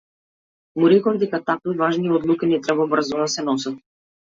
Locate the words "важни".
1.85-2.13